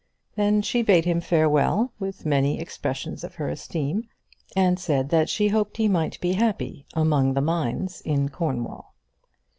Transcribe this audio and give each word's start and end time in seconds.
Then 0.35 0.63
she 0.63 0.81
bade 0.81 1.05
him 1.05 1.21
farewell, 1.21 1.93
with 1.99 2.25
many 2.25 2.59
expressions 2.59 3.23
of 3.23 3.35
her 3.35 3.49
esteem, 3.49 4.09
and 4.55 4.79
said 4.79 5.09
that 5.09 5.29
she 5.29 5.49
hoped 5.49 5.77
he 5.77 5.87
might 5.87 6.19
be 6.19 6.33
happy 6.33 6.87
among 6.95 7.35
the 7.35 7.39
mines 7.41 8.01
in 8.03 8.27
Cornwall. 8.29 8.95